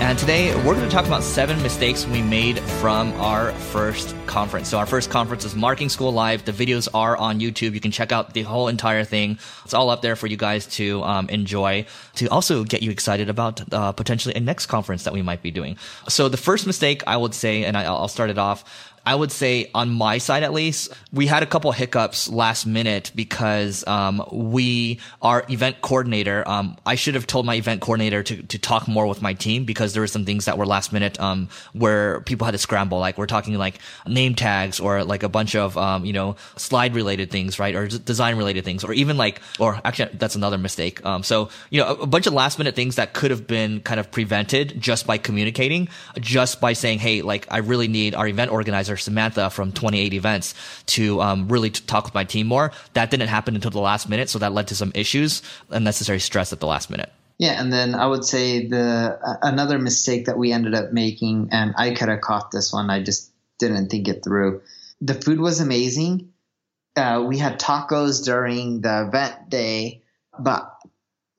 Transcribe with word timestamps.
And 0.00 0.18
today 0.18 0.56
we're 0.56 0.74
going 0.74 0.88
to 0.88 0.90
talk 0.90 1.06
about 1.06 1.22
seven 1.22 1.62
mistakes 1.62 2.06
we 2.06 2.22
made 2.22 2.58
from 2.58 3.12
our 3.20 3.52
first 3.52 4.16
conference. 4.26 4.70
So 4.70 4.78
our 4.78 4.86
first 4.86 5.10
conference 5.10 5.44
is 5.44 5.54
Marketing 5.54 5.90
School 5.90 6.10
Live. 6.10 6.46
The 6.46 6.52
videos 6.52 6.88
are 6.94 7.18
on 7.18 7.38
YouTube. 7.38 7.74
You 7.74 7.80
can 7.80 7.90
check 7.90 8.10
out 8.10 8.32
the 8.32 8.40
whole 8.40 8.68
entire 8.68 9.04
thing. 9.04 9.38
It's 9.66 9.74
all 9.74 9.90
up 9.90 10.00
there 10.00 10.16
for 10.16 10.26
you 10.26 10.38
guys 10.38 10.66
to 10.68 11.02
um, 11.02 11.28
enjoy, 11.28 11.84
to 12.14 12.26
also 12.28 12.64
get 12.64 12.82
you 12.82 12.90
excited 12.90 13.28
about 13.28 13.72
uh, 13.74 13.92
potentially 13.92 14.34
a 14.34 14.40
next 14.40 14.66
conference 14.66 15.04
that 15.04 15.12
we 15.12 15.20
might 15.20 15.42
be 15.42 15.50
doing. 15.50 15.76
So 16.08 16.30
the 16.30 16.38
first 16.38 16.66
mistake 16.66 17.02
I 17.06 17.18
would 17.18 17.34
say, 17.34 17.64
and 17.64 17.76
I, 17.76 17.84
I'll 17.84 18.08
start 18.08 18.30
it 18.30 18.38
off, 18.38 18.64
I 19.04 19.14
would 19.14 19.32
say 19.32 19.70
on 19.74 19.90
my 19.90 20.18
side 20.18 20.42
at 20.42 20.52
least, 20.52 20.92
we 21.12 21.26
had 21.26 21.42
a 21.42 21.46
couple 21.46 21.72
hiccups 21.72 22.28
last 22.28 22.66
minute 22.66 23.10
because 23.14 23.86
um, 23.86 24.22
we, 24.30 25.00
our 25.22 25.44
event 25.48 25.80
coordinator, 25.80 26.46
um, 26.46 26.76
I 26.84 26.96
should 26.96 27.14
have 27.14 27.26
told 27.26 27.46
my 27.46 27.54
event 27.54 27.80
coordinator 27.80 28.22
to, 28.22 28.42
to 28.42 28.58
talk 28.58 28.86
more 28.86 29.06
with 29.06 29.22
my 29.22 29.32
team 29.32 29.64
because 29.64 29.94
there 29.94 30.02
were 30.02 30.06
some 30.06 30.24
things 30.24 30.44
that 30.44 30.58
were 30.58 30.66
last 30.66 30.92
minute 30.92 31.18
um, 31.18 31.48
where 31.72 32.20
people 32.20 32.44
had 32.44 32.52
to 32.52 32.58
scramble. 32.58 32.98
Like 32.98 33.16
we're 33.16 33.26
talking 33.26 33.54
like 33.54 33.78
name 34.06 34.34
tags 34.34 34.80
or 34.80 35.02
like 35.02 35.22
a 35.22 35.28
bunch 35.28 35.54
of 35.56 35.78
um, 35.78 36.04
you 36.04 36.12
know 36.12 36.36
slide 36.56 36.94
related 36.94 37.30
things, 37.30 37.58
right, 37.58 37.74
or 37.74 37.86
design 37.88 38.36
related 38.36 38.64
things, 38.64 38.84
or 38.84 38.92
even 38.92 39.16
like, 39.16 39.40
or 39.58 39.80
actually 39.84 40.10
that's 40.14 40.36
another 40.36 40.58
mistake. 40.58 41.04
Um, 41.06 41.22
so 41.22 41.48
you 41.70 41.80
know 41.80 41.88
a, 41.88 41.94
a 42.00 42.06
bunch 42.06 42.26
of 42.26 42.34
last 42.34 42.58
minute 42.58 42.76
things 42.76 42.96
that 42.96 43.14
could 43.14 43.30
have 43.30 43.46
been 43.46 43.80
kind 43.80 43.98
of 43.98 44.10
prevented 44.10 44.80
just 44.80 45.06
by 45.06 45.16
communicating, 45.16 45.88
just 46.18 46.60
by 46.60 46.74
saying, 46.74 46.98
hey, 46.98 47.22
like 47.22 47.46
I 47.50 47.58
really 47.58 47.88
need 47.88 48.14
our 48.14 48.28
event 48.28 48.50
organizer 48.50 48.89
or 48.90 48.96
Samantha 48.96 49.50
from 49.50 49.72
28 49.72 50.12
events 50.12 50.54
to 50.86 51.20
um, 51.20 51.48
really 51.48 51.70
talk 51.70 52.04
with 52.04 52.14
my 52.14 52.24
team 52.24 52.46
more. 52.46 52.72
That 52.94 53.10
didn't 53.10 53.28
happen 53.28 53.54
until 53.54 53.70
the 53.70 53.80
last 53.80 54.08
minute, 54.08 54.28
so 54.28 54.38
that 54.38 54.52
led 54.52 54.68
to 54.68 54.74
some 54.74 54.92
issues, 54.94 55.42
unnecessary 55.70 56.20
stress 56.20 56.52
at 56.52 56.60
the 56.60 56.66
last 56.66 56.90
minute. 56.90 57.12
Yeah, 57.38 57.58
and 57.58 57.72
then 57.72 57.94
I 57.94 58.06
would 58.06 58.24
say 58.24 58.66
the 58.66 59.18
uh, 59.24 59.36
another 59.42 59.78
mistake 59.78 60.26
that 60.26 60.36
we 60.36 60.52
ended 60.52 60.74
up 60.74 60.92
making, 60.92 61.48
and 61.52 61.72
I 61.76 61.94
could 61.94 62.10
have 62.10 62.20
caught 62.20 62.50
this 62.50 62.70
one, 62.72 62.90
I 62.90 63.02
just 63.02 63.30
didn't 63.58 63.88
think 63.88 64.08
it 64.08 64.22
through. 64.22 64.60
The 65.00 65.14
food 65.14 65.40
was 65.40 65.60
amazing. 65.60 66.32
Uh, 66.96 67.24
we 67.26 67.38
had 67.38 67.58
tacos 67.58 68.24
during 68.24 68.82
the 68.82 69.06
event 69.06 69.48
day, 69.48 70.02
but 70.38 70.79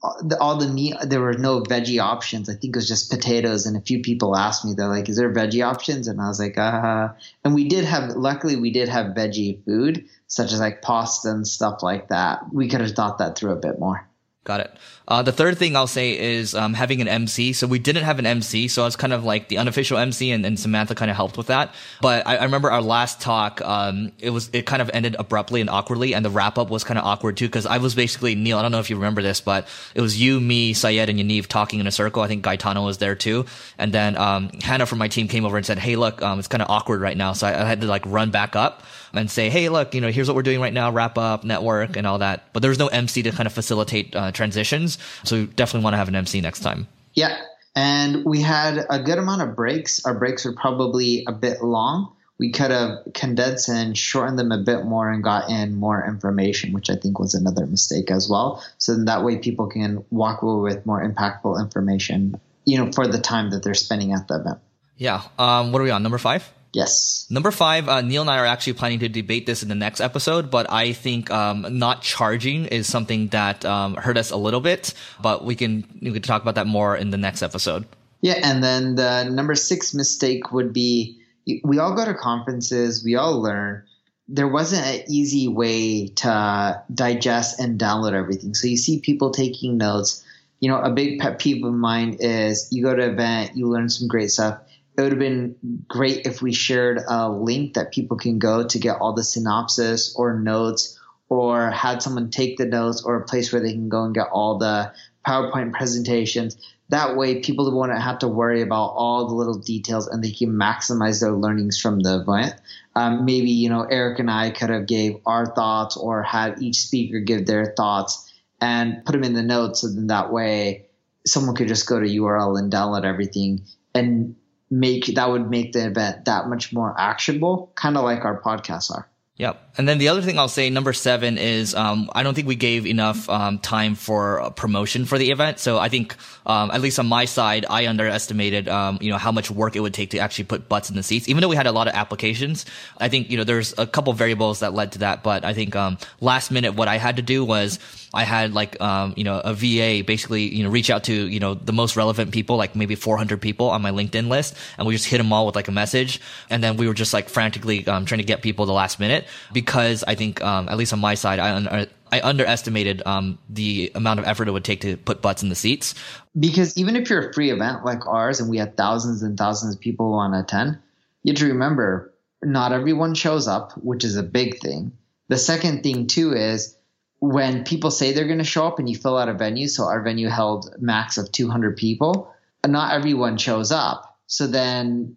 all 0.03 0.57
the 0.57 0.67
meat 0.67 0.95
there 1.03 1.21
were 1.21 1.33
no 1.33 1.61
veggie 1.61 2.02
options. 2.02 2.49
I 2.49 2.53
think 2.53 2.75
it 2.75 2.80
was 2.80 2.88
just 2.88 3.11
potatoes 3.11 3.66
and 3.66 3.77
a 3.77 3.81
few 3.81 4.02
people 4.02 4.35
asked 4.35 4.66
me 4.66 4.73
they're 4.73 4.88
like 4.88 5.09
is 5.09 5.17
there 5.17 5.33
veggie 5.33 5.66
options? 5.66 6.07
And 6.07 6.19
i 6.19 6.27
was 6.27 6.39
like 6.39 6.57
uh 6.57 7.09
and 7.44 7.53
we 7.53 7.67
did 7.67 7.85
have 7.85 8.16
luckily 8.16 8.56
we 8.56 8.72
did 8.72 8.89
have 8.89 9.16
veggie 9.16 9.63
food 9.63 10.06
such 10.28 10.53
as 10.53 10.59
like 10.59 10.81
pasta 10.81 11.29
and 11.29 11.47
stuff 11.47 11.84
like 11.84 12.07
that. 12.09 12.51
We 12.53 12.67
could 12.67 12.81
have 12.81 12.91
thought 12.91 13.19
that 13.19 13.38
through 13.38 13.51
a 13.51 13.57
bit 13.57 13.79
more 13.79 14.07
Got 14.44 14.62
it. 14.62 14.75
Uh, 15.07 15.22
the 15.22 15.31
third 15.31 15.59
thing 15.59 15.75
I'll 15.75 15.85
say 15.85 16.18
is 16.18 16.56
um, 16.56 16.74
having 16.74 17.00
an 17.00 17.07
MC. 17.07 17.53
So 17.53 17.68
we 17.68 17.78
didn't 17.78 18.06
have 18.06 18.18
an 18.18 18.25
MC, 18.25 18.69
so 18.69 18.81
I 18.81 18.85
was 18.85 18.96
kind 18.96 19.13
of 19.13 19.24
like 19.24 19.50
the 19.50 19.59
unofficial 19.59 20.00
MC, 20.00 20.31
and, 20.31 20.44
and 20.44 20.59
Samantha 20.59 20.96
kind 20.96 21.12
of 21.12 21.18
helped 21.18 21.38
with 21.38 21.47
that. 21.47 21.75
But 22.02 22.25
I, 22.25 22.38
I 22.38 22.44
remember 22.46 22.72
our 22.72 22.81
last 22.81 23.22
talk, 23.22 23.62
um, 23.62 24.13
it 24.18 24.31
was 24.31 24.50
it 24.51 24.66
kind 24.66 24.81
of 24.81 24.90
ended 24.96 25.16
abruptly 25.19 25.62
and 25.62 25.69
awkwardly, 25.69 26.16
and 26.16 26.25
the 26.25 26.31
wrap 26.31 26.57
up 26.57 26.72
was 26.72 26.84
kind 26.84 26.97
of 26.97 27.06
awkward 27.06 27.38
too 27.38 27.46
because 27.46 27.68
I 27.68 27.78
was 27.78 27.94
basically 27.94 28.34
Neil. 28.34 28.57
I 28.57 28.63
don't 28.63 28.72
know 28.72 28.80
if 28.80 28.90
you 28.90 28.96
remember 28.96 29.22
this, 29.22 29.41
but 29.41 29.68
it 29.94 30.01
was 30.01 30.19
you, 30.19 30.40
me, 30.40 30.74
Syed, 30.74 31.09
and 31.09 31.19
Yaniv 31.19 31.46
talking 31.46 31.80
in 31.80 31.85
a 31.85 31.91
circle. 31.91 32.24
I 32.24 32.28
think 32.28 32.41
Gaetano 32.41 32.84
was 32.84 32.97
there 32.97 33.16
too, 33.16 33.46
and 33.78 33.94
then 33.94 34.18
um, 34.18 34.50
Hannah 34.63 34.88
from 34.88 34.97
my 34.97 35.07
team 35.07 35.28
came 35.28 35.46
over 35.46 35.57
and 35.57 35.66
said, 35.66 35.78
"Hey, 35.78 35.97
look, 35.97 36.24
um, 36.24 36.40
it's 36.40 36.47
kind 36.47 36.63
of 36.63 36.69
awkward 36.72 37.01
right 37.01 37.18
now," 37.18 37.34
so 37.34 37.46
I, 37.46 37.62
I 37.62 37.66
had 37.66 37.81
to 37.81 37.88
like 37.88 38.06
run 38.07 38.31
back 38.31 38.56
up 38.56 38.81
and 39.13 39.30
say, 39.30 39.50
hey, 39.50 39.69
look, 39.69 39.94
you 39.94 40.01
know, 40.01 40.09
here's 40.09 40.28
what 40.28 40.35
we're 40.35 40.41
doing 40.41 40.59
right 40.59 40.74
now, 40.74 40.91
wrap 40.91 41.18
up, 41.18 41.44
network, 41.44 41.97
and 41.97 42.07
all 42.07 42.19
that. 42.19 42.51
But 42.53 42.62
there's 42.62 42.80
no 42.80 42.88
MC 42.88 43.24
to 43.24 43.31
kind 43.31 43.47
of 43.47 43.53
facilitate 43.53 44.16
uh, 44.16 44.31
transitions. 44.31 44.97
So 45.24 45.38
we 45.38 45.46
definitely 45.47 45.84
want 45.84 45.94
to 45.94 45.97
have 45.97 46.08
an 46.08 46.16
MC 46.16 46.42
next 46.42 46.62
time. 46.62 46.88
Yeah. 47.14 47.38
And 47.75 48.25
we 48.25 48.42
had 48.42 48.86
a 48.90 49.02
good 49.02 49.18
amount 49.18 49.42
of 49.42 49.56
breaks. 49.56 50.06
Our 50.06 50.14
breaks 50.14 50.46
were 50.46 50.53
probably 50.53 51.24
a 51.28 51.31
bit 51.31 51.64
long. 51.64 52.14
We 52.38 52.52
could 52.52 52.72
have 52.72 53.14
condensed 53.14 53.69
and 53.69 53.96
shortened 53.96 54.40
them 54.40 54.52
a 54.52 54.58
bit 54.58 54.84
more 54.84 55.12
and 55.12 55.24
got 55.24 55.50
in 55.50 55.75
more 55.75 56.03
information, 56.06 56.74
which 56.74 56.90
I 56.90 56.96
think 56.96 57.19
was 57.19 57.36
another 57.36 57.68
mistake 57.68 58.09
as 58.09 58.28
well. 58.28 58.64
So 58.80 58.96
then 58.96 59.06
that 59.06 59.24
way 59.24 59.38
people 59.38 59.68
can 59.68 60.03
walk 60.09 60.42
away 60.42 60.74
with 60.74 60.86
more 60.86 61.08
impactful 61.08 61.62
information, 61.62 62.42
you 62.66 62.80
know, 62.80 62.92
for 62.92 63.08
the 63.08 63.19
time 63.19 63.52
that 63.52 63.63
they're 63.63 63.75
spending 63.75 64.12
at 64.13 64.28
the 64.28 64.40
event. 64.40 64.58
Yeah. 64.98 65.22
Um, 65.38 65.72
what 65.72 65.81
are 65.81 65.84
we 65.84 65.92
on? 65.92 66.02
Number 66.02 66.18
five? 66.18 66.52
Yes. 66.73 67.25
Number 67.29 67.51
five, 67.51 67.89
uh, 67.89 68.01
Neil 68.01 68.21
and 68.21 68.29
I 68.29 68.37
are 68.37 68.45
actually 68.45 68.73
planning 68.73 68.99
to 68.99 69.09
debate 69.09 69.45
this 69.45 69.61
in 69.61 69.69
the 69.69 69.75
next 69.75 69.99
episode, 69.99 70.49
but 70.49 70.71
I 70.71 70.93
think 70.93 71.29
um, 71.29 71.65
not 71.77 72.01
charging 72.01 72.65
is 72.65 72.87
something 72.87 73.27
that 73.27 73.65
um, 73.65 73.95
hurt 73.95 74.17
us 74.17 74.31
a 74.31 74.37
little 74.37 74.61
bit. 74.61 74.93
But 75.21 75.43
we 75.43 75.55
can 75.55 75.83
we 76.01 76.11
can 76.11 76.21
talk 76.21 76.41
about 76.41 76.55
that 76.55 76.67
more 76.67 76.95
in 76.95 77.09
the 77.09 77.17
next 77.17 77.41
episode. 77.41 77.85
Yeah, 78.21 78.39
and 78.41 78.63
then 78.63 78.95
the 78.95 79.25
number 79.25 79.55
six 79.55 79.93
mistake 79.93 80.53
would 80.53 80.71
be 80.71 81.21
we 81.63 81.79
all 81.79 81.93
go 81.93 82.05
to 82.05 82.13
conferences, 82.13 83.03
we 83.03 83.15
all 83.15 83.41
learn. 83.41 83.83
There 84.29 84.47
wasn't 84.47 84.85
an 84.85 85.03
easy 85.09 85.49
way 85.49 86.07
to 86.07 86.83
digest 86.93 87.59
and 87.59 87.77
download 87.77 88.13
everything. 88.13 88.53
So 88.53 88.67
you 88.67 88.77
see 88.77 88.99
people 88.99 89.31
taking 89.31 89.77
notes. 89.77 90.23
You 90.61 90.69
know, 90.69 90.79
a 90.79 90.91
big 90.91 91.19
pet 91.19 91.39
peeve 91.39 91.65
of 91.65 91.73
mine 91.73 92.17
is 92.19 92.69
you 92.71 92.83
go 92.83 92.95
to 92.95 93.03
an 93.03 93.09
event, 93.09 93.57
you 93.57 93.67
learn 93.67 93.89
some 93.89 94.07
great 94.07 94.29
stuff 94.29 94.59
it 95.01 95.06
would 95.06 95.12
have 95.13 95.19
been 95.19 95.56
great 95.88 96.25
if 96.25 96.41
we 96.41 96.53
shared 96.53 97.01
a 97.07 97.29
link 97.29 97.73
that 97.73 97.91
people 97.91 98.17
can 98.17 98.39
go 98.39 98.66
to 98.66 98.79
get 98.79 98.97
all 99.00 99.13
the 99.13 99.23
synopsis 99.23 100.16
or 100.16 100.39
notes 100.39 101.00
or 101.29 101.69
had 101.72 102.01
someone 102.01 102.29
take 102.29 102.57
the 102.57 102.66
notes 102.66 103.03
or 103.03 103.16
a 103.16 103.25
place 103.25 103.51
where 103.51 103.62
they 103.62 103.72
can 103.72 103.89
go 103.89 104.03
and 104.03 104.13
get 104.13 104.28
all 104.31 104.57
the 104.57 104.94
PowerPoint 105.25 105.73
presentations. 105.73 106.57
That 106.89 107.16
way, 107.16 107.39
people 107.39 107.72
won't 107.72 107.97
have 107.97 108.19
to 108.19 108.28
worry 108.28 108.62
about 108.62 108.94
all 108.95 109.28
the 109.28 109.35
little 109.35 109.57
details 109.57 110.07
and 110.07 110.23
they 110.23 110.31
can 110.31 110.50
maximize 110.50 111.22
their 111.22 111.31
learnings 111.31 111.79
from 111.79 112.01
the 112.01 112.22
event. 112.22 112.56
Um, 112.95 113.23
maybe, 113.25 113.50
you 113.50 113.69
know, 113.69 113.83
Eric 113.83 114.19
and 114.19 114.29
I 114.29 114.51
could 114.51 114.69
have 114.69 114.88
gave 114.88 115.16
our 115.25 115.45
thoughts 115.45 115.95
or 115.95 116.22
had 116.22 116.62
each 116.62 116.81
speaker 116.81 117.19
give 117.19 117.45
their 117.45 117.73
thoughts 117.78 118.31
and 118.59 119.06
put 119.06 119.13
them 119.13 119.23
in 119.23 119.33
the 119.33 119.41
notes. 119.41 119.81
So 119.81 119.88
then 119.88 120.07
that 120.07 120.33
way, 120.33 120.88
someone 121.25 121.56
could 121.56 121.69
just 121.69 121.88
go 121.88 122.00
to 122.00 122.06
URL 122.06 122.59
and 122.59 122.72
download 122.72 123.06
everything 123.06 123.63
and 123.94 124.35
make 124.71 125.05
that 125.15 125.29
would 125.29 125.49
make 125.49 125.73
the 125.73 125.85
event 125.85 126.25
that 126.25 126.47
much 126.47 126.73
more 126.73 126.95
actionable, 126.97 127.71
kind 127.75 127.97
of 127.97 128.03
like 128.03 128.25
our 128.25 128.41
podcasts 128.41 128.89
are. 128.89 129.07
Yep. 129.41 129.59
And 129.79 129.90
then 129.90 129.97
the 129.97 130.09
other 130.09 130.22
thing 130.22 130.38
I'll 130.38 130.47
say, 130.47 130.69
number 130.69 130.94
seven 130.94 131.40
is, 131.40 131.74
um, 131.74 132.12
I 132.13 132.22
don't 132.22 132.35
think 132.35 132.47
we 132.47 132.56
gave 132.56 132.85
enough, 132.85 133.28
um, 133.28 133.57
time 133.57 133.96
for 133.96 134.52
promotion 134.52 135.06
for 135.06 135.18
the 135.18 135.31
event. 135.31 135.57
So 135.57 135.80
I 135.80 135.89
think, 135.89 136.15
um, 136.45 136.69
at 136.69 136.80
least 136.80 137.00
on 137.00 137.07
my 137.07 137.25
side, 137.25 137.65
I 137.68 137.88
underestimated, 137.88 138.69
um, 138.69 139.00
you 139.01 139.10
know, 139.10 139.18
how 139.18 139.31
much 139.31 139.50
work 139.50 139.75
it 139.75 139.80
would 139.80 139.95
take 139.95 140.12
to 140.12 140.19
actually 140.19 140.44
put 140.44 140.69
butts 140.69 140.92
in 140.92 140.95
the 140.95 141.01
seats. 141.01 141.27
Even 141.27 141.42
though 141.42 141.48
we 141.48 141.56
had 141.56 141.65
a 141.65 141.71
lot 141.71 141.88
of 141.88 141.95
applications, 141.95 142.68
I 143.00 143.10
think, 143.10 143.31
you 143.31 143.38
know, 143.38 143.44
there's 143.44 143.74
a 143.80 143.88
couple 143.88 144.13
variables 144.13 144.60
that 144.60 144.75
led 144.75 144.92
to 144.92 145.00
that. 145.00 145.24
But 145.24 145.44
I 145.44 145.56
think, 145.56 145.75
um, 145.75 145.98
last 146.19 146.51
minute, 146.51 146.75
what 146.75 146.88
I 146.88 146.98
had 146.98 147.15
to 147.15 147.24
do 147.24 147.44
was, 147.44 147.80
I 148.13 148.25
had 148.25 148.54
like, 148.54 148.80
um, 148.80 149.13
you 149.15 149.24
know, 149.24 149.39
a 149.39 149.56
VA 149.56 150.04
basically, 150.06 150.54
you 150.54 150.63
know, 150.63 150.69
reach 150.69 150.92
out 150.92 151.06
to, 151.06 151.13
you 151.13 151.39
know, 151.39 151.56
the 151.56 151.74
most 151.74 151.95
relevant 151.95 152.31
people, 152.31 152.57
like 152.57 152.75
maybe 152.75 152.94
400 152.94 153.42
people 153.42 153.69
on 153.69 153.81
my 153.81 153.92
LinkedIn 153.92 154.27
list. 154.27 154.56
And 154.77 154.86
we 154.86 154.94
just 154.94 155.07
hit 155.07 155.18
them 155.18 155.31
all 155.33 155.45
with 155.45 155.56
like 155.56 155.69
a 155.69 155.71
message. 155.71 156.19
And 156.50 156.62
then 156.62 156.75
we 156.77 156.88
were 156.88 156.94
just 156.94 157.13
like 157.13 157.30
frantically, 157.30 157.88
um, 157.88 158.06
trying 158.06 158.19
to 158.19 158.25
get 158.25 158.42
people 158.42 158.65
the 158.65 158.74
last 158.74 159.00
minute 159.00 159.25
because 159.54 160.04
I 160.07 160.16
think, 160.16 160.42
um, 160.42 160.69
at 160.69 160.78
least 160.78 160.94
on 160.94 161.00
my 161.00 161.16
side, 161.16 161.39
I, 161.39 161.56
un- 161.56 161.88
I 162.12 162.22
underestimated, 162.22 163.01
um, 163.06 163.38
the 163.50 163.92
amount 163.95 164.19
of 164.19 164.28
effort 164.28 164.48
it 164.48 164.51
would 164.51 164.66
take 164.66 164.81
to 164.81 164.98
put 164.98 165.22
butts 165.22 165.44
in 165.44 165.50
the 165.50 165.56
seats. 165.56 165.95
Because 166.38 166.78
even 166.78 166.95
if 166.95 167.10
you're 167.10 167.30
a 167.30 167.33
free 167.33 167.51
event 167.51 167.86
like 167.86 168.06
ours 168.07 168.39
and 168.39 168.50
we 168.50 168.57
had 168.57 168.78
thousands 168.78 169.24
and 169.24 169.38
thousands 169.38 169.75
of 169.75 169.81
people 169.81 170.07
who 170.07 170.12
want 170.13 170.33
to 170.33 170.39
attend, 170.39 170.80
you 171.24 171.33
have 171.33 171.39
to 171.39 171.48
remember 171.48 172.13
not 172.44 172.72
everyone 172.72 173.13
shows 173.13 173.48
up, 173.48 173.74
which 173.78 174.04
is 174.04 174.16
a 174.16 174.24
big 174.24 174.60
thing. 174.60 174.92
The 175.28 175.38
second 175.38 175.84
thing 175.84 176.07
too 176.07 176.34
is 176.34 176.75
when 177.19 177.63
people 177.63 177.92
say 177.92 178.12
they're 178.12 178.25
going 178.25 178.39
to 178.39 178.44
show 178.44 178.66
up 178.66 178.80
and 178.80 178.89
you 178.89 178.98
fill 178.98 179.18
out 179.18 179.30
a 179.30 179.34
venue, 179.34 179.68
so 179.68 179.86
our 179.86 180.01
venue 180.01 180.27
held 180.27 180.75
max 180.80 181.18
of 181.18 181.31
200 181.31 181.77
people, 181.77 182.34
not 182.66 182.94
everyone 182.94 183.38
shows 183.38 183.72
up. 183.72 184.18
So 184.25 184.48
then 184.48 185.16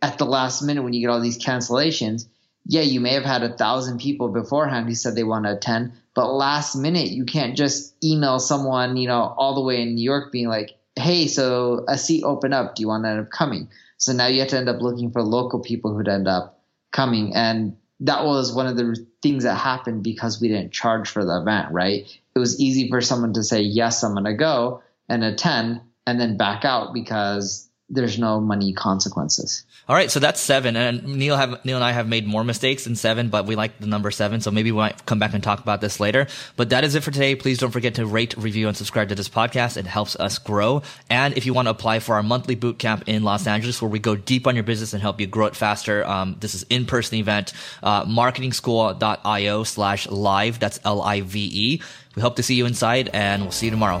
at 0.00 0.18
the 0.18 0.24
last 0.24 0.62
minute, 0.62 0.82
when 0.82 0.94
you 0.94 1.00
get 1.00 1.12
all 1.12 1.20
these 1.20 1.38
cancellations, 1.38 2.26
yeah, 2.64 2.82
you 2.82 3.00
may 3.00 3.14
have 3.14 3.24
had 3.24 3.42
a 3.42 3.56
thousand 3.56 3.98
people 3.98 4.28
beforehand 4.28 4.86
who 4.86 4.94
said 4.94 5.14
they 5.14 5.24
want 5.24 5.44
to 5.44 5.56
attend, 5.56 5.92
but 6.14 6.32
last 6.32 6.76
minute, 6.76 7.08
you 7.08 7.24
can't 7.24 7.56
just 7.56 7.94
email 8.04 8.38
someone, 8.38 8.96
you 8.96 9.08
know, 9.08 9.34
all 9.36 9.54
the 9.54 9.62
way 9.62 9.82
in 9.82 9.94
New 9.94 10.04
York 10.04 10.30
being 10.30 10.48
like, 10.48 10.76
hey, 10.96 11.26
so 11.26 11.84
a 11.88 11.96
seat 11.96 12.22
opened 12.22 12.54
up. 12.54 12.74
Do 12.74 12.82
you 12.82 12.88
want 12.88 13.04
to 13.04 13.10
end 13.10 13.20
up 13.20 13.30
coming? 13.30 13.68
So 13.96 14.12
now 14.12 14.26
you 14.26 14.40
have 14.40 14.48
to 14.48 14.58
end 14.58 14.68
up 14.68 14.82
looking 14.82 15.10
for 15.10 15.22
local 15.22 15.60
people 15.60 15.94
who'd 15.94 16.08
end 16.08 16.28
up 16.28 16.60
coming. 16.92 17.34
And 17.34 17.76
that 18.00 18.24
was 18.24 18.52
one 18.52 18.66
of 18.66 18.76
the 18.76 18.96
things 19.22 19.44
that 19.44 19.54
happened 19.54 20.02
because 20.02 20.40
we 20.40 20.48
didn't 20.48 20.72
charge 20.72 21.08
for 21.08 21.24
the 21.24 21.40
event, 21.40 21.72
right? 21.72 22.04
It 22.34 22.38
was 22.38 22.60
easy 22.60 22.90
for 22.90 23.00
someone 23.00 23.32
to 23.34 23.42
say, 23.42 23.62
yes, 23.62 24.02
I'm 24.02 24.12
going 24.12 24.24
to 24.24 24.34
go 24.34 24.82
and 25.08 25.24
attend 25.24 25.80
and 26.06 26.20
then 26.20 26.36
back 26.36 26.64
out 26.64 26.92
because 26.92 27.68
there's 27.92 28.18
no 28.18 28.40
money 28.40 28.72
consequences. 28.72 29.64
All 29.88 29.96
right, 29.96 30.10
so 30.10 30.20
that's 30.20 30.40
seven, 30.40 30.76
and 30.76 31.04
Neil 31.16 31.36
have 31.36 31.64
Neil 31.64 31.76
and 31.76 31.84
I 31.84 31.92
have 31.92 32.08
made 32.08 32.26
more 32.26 32.44
mistakes 32.44 32.84
than 32.84 32.96
seven, 32.96 33.28
but 33.28 33.46
we 33.46 33.56
like 33.56 33.78
the 33.80 33.86
number 33.86 34.10
seven, 34.10 34.40
so 34.40 34.50
maybe 34.50 34.70
we 34.70 34.78
might 34.78 35.04
come 35.06 35.18
back 35.18 35.34
and 35.34 35.42
talk 35.42 35.60
about 35.60 35.80
this 35.80 36.00
later. 36.00 36.28
But 36.56 36.70
that 36.70 36.84
is 36.84 36.94
it 36.94 37.02
for 37.02 37.10
today. 37.10 37.34
Please 37.34 37.58
don't 37.58 37.72
forget 37.72 37.96
to 37.96 38.06
rate, 38.06 38.36
review, 38.36 38.68
and 38.68 38.76
subscribe 38.76 39.08
to 39.08 39.14
this 39.14 39.28
podcast. 39.28 39.76
It 39.76 39.86
helps 39.86 40.16
us 40.16 40.38
grow. 40.38 40.82
And 41.10 41.36
if 41.36 41.46
you 41.46 41.52
want 41.52 41.66
to 41.66 41.70
apply 41.70 41.98
for 41.98 42.14
our 42.14 42.22
monthly 42.22 42.54
boot 42.54 42.78
camp 42.78 43.04
in 43.06 43.24
Los 43.24 43.46
Angeles, 43.46 43.82
where 43.82 43.90
we 43.90 43.98
go 43.98 44.16
deep 44.16 44.46
on 44.46 44.54
your 44.54 44.64
business 44.64 44.92
and 44.92 45.02
help 45.02 45.20
you 45.20 45.26
grow 45.26 45.46
it 45.46 45.56
faster, 45.56 46.06
um, 46.06 46.36
this 46.40 46.54
is 46.54 46.64
in 46.70 46.86
person 46.86 47.18
event, 47.18 47.52
uh, 47.82 48.04
marketingschool.io 48.04 49.64
slash 49.64 50.08
live. 50.08 50.58
That's 50.60 50.80
L 50.84 51.02
I 51.02 51.20
V 51.22 51.50
E. 51.52 51.82
We 52.14 52.22
hope 52.22 52.36
to 52.36 52.42
see 52.42 52.54
you 52.54 52.66
inside, 52.66 53.10
and 53.12 53.42
we'll 53.42 53.52
see 53.52 53.66
you 53.66 53.72
tomorrow. 53.72 54.00